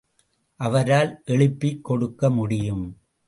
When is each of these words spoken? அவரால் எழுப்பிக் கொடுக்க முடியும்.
அவரால் 0.55 1.21
எழுப்பிக் 1.25 1.83
கொடுக்க 1.83 2.29
முடியும். 2.29 2.97